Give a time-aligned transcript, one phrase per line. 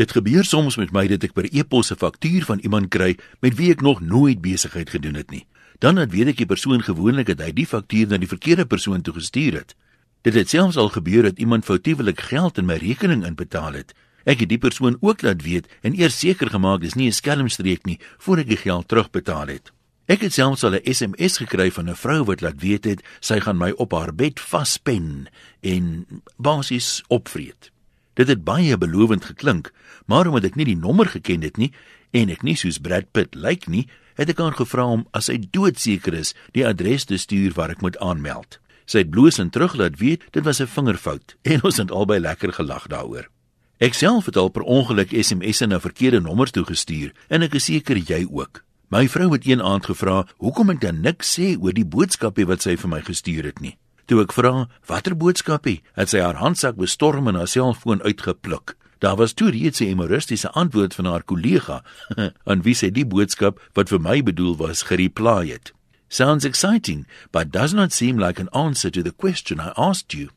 [0.00, 3.54] Dit gebeur soms met my dat ek per e-pos 'n faktuur van iemand kry met
[3.54, 5.46] wie ek nog nooit besigheid gedoen het nie.
[5.78, 9.02] Dan dan weet ek die persoon gewoonlik het hy die faktuur na die verkeerde persoon
[9.02, 9.74] toe gestuur het.
[10.22, 13.92] Dit het selfs al gebeur dat iemand foutiewelik geld in my rekening inbetaal het.
[14.24, 17.84] Ek het die persoon ook laat weet en eers seker gemaak dis nie 'n skelmstreek
[17.84, 19.72] nie voor ek die geld terugbetaal het.
[20.06, 23.40] Ek het selfs al 'n SMS gekry van 'n vrou wat laat weet het sy
[23.40, 25.28] gaan my op haar bed vaspen
[25.60, 26.06] en
[26.36, 27.70] basies opvreet.
[28.14, 29.72] Dit het baie belovend geklink,
[30.06, 31.72] maar omdat ek nie die nommer geken het nie
[32.10, 33.86] en ek nie soos Brad Pitt lyk nie,
[34.18, 37.84] het ek haar gevra om as sy doodseker is, die adres te stuur waar ek
[37.86, 38.58] moet aanmeld.
[38.90, 42.52] Sy het bloosend terug laat weet dit was 'n vingerfout en ons het albei lekker
[42.52, 43.30] gelag daaroor.
[43.78, 47.64] Ek self het al per ongeluk SMS'e na verkeerde nommers toe gestuur en ek is
[47.64, 48.64] seker jy ook.
[48.90, 52.62] My vrou het een aand gevra hoekom ek dan niks sê oor die boodskapie wat
[52.62, 53.78] sy vir my gestuur het nie.
[54.10, 58.74] Toe ek vra watter boodskapie, het sy haar handsak bestorm en haar selfoon uitgepluk.
[58.98, 61.84] Daar was toe reeds 'n humoristiese antwoord van haar kollega
[62.50, 65.72] aan wie sy die boodskap wat vir my bedoel was gereply het.
[66.08, 70.28] Sounds exciting, but does not seem like an answer to the question I asked you.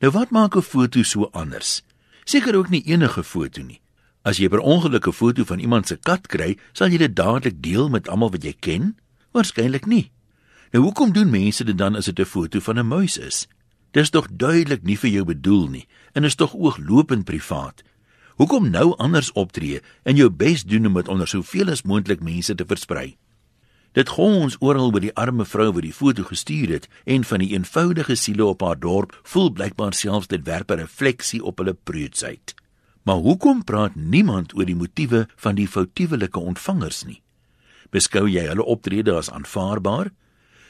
[0.00, 1.82] Nou wat maak 'n foto so anders?
[2.24, 3.80] Seker ook nie enige foto nie.
[4.22, 7.62] As jy per ongeluk 'n foto van iemand se kat kry, sal jy dit dadelik
[7.62, 8.96] deel met almal wat jy ken?
[9.32, 10.10] Waarskynlik nie.
[10.70, 13.46] Nou hoekom doen mense dit dan as dit 'n foto van 'n muis is?
[13.90, 17.82] Dis tog duidelik nie vir jou bedoel nie en is tog ooglopend privaat.
[18.36, 22.54] Hoekom nou anders optree en jou bes doen om dit onder soveel as moontlik mense
[22.54, 23.16] te versprei?
[23.92, 27.54] Dit gons oral by die arme vrou wat die foto gestuur het en van die
[27.54, 32.54] eenvoudige siele op haar dorp voel blykbaar selfs dit werp 'n refleksie op hulle preutsheid.
[33.02, 37.22] Maar hoekom praat niemand oor die motiewe van die foutiewelike ontvangers nie?
[37.90, 40.10] Beskou jy hulle optrede as aanvaarbaar?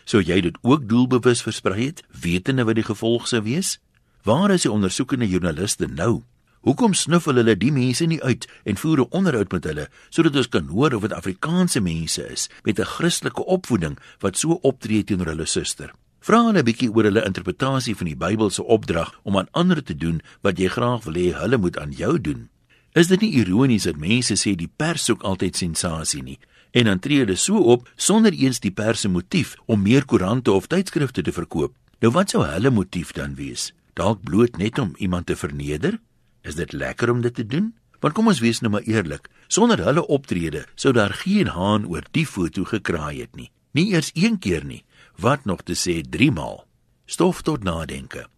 [0.06, 3.80] Sou jy dit ook doelbewus versprei het, wetende wat die gevolg sou wees?
[4.22, 6.22] Waar is die ondersoekende joernaliste nou?
[6.62, 10.48] Hoekom snuffel hulle die mense nie uit en voer 'n onderhoud met hulle sodat ons
[10.48, 15.26] kan hoor of dit Afrikaanse mense is met 'n Christelike opvoeding wat so optree teenoor
[15.26, 15.92] hulle suster?
[16.20, 19.96] Vra hulle 'n bietjie oor hulle interpretasie van die Bybelse opdrag om aan ander te
[19.96, 22.48] doen wat jy graag wil hê hulle moet aan jou doen.
[22.92, 26.38] Is dit nie ironies dat mense sê die pers soek altyd sensasie nie
[26.76, 30.52] en dan tree hulle so op sonder eens die pers se motief om meer koerante
[30.52, 31.72] of tydskrifte te verkoop?
[32.04, 33.70] Nou wat sou hulle motief dan wees?
[33.96, 35.96] Dalk bloot net om iemand te verneder?
[36.44, 37.72] Is dit lekker om dit te doen?
[38.04, 42.04] Want kom ons wees nou maar eerlik, sonder hulle optrede sou daar geen haan oor
[42.12, 43.50] die foto gekraai het nie.
[43.72, 44.84] Nie eers een keer nie,
[45.16, 46.66] wat nog te sê 3 maal.
[47.06, 48.28] Stof tot nadenke.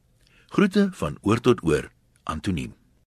[0.55, 1.91] Groete van oor tot oor,
[2.23, 2.78] Antoniem.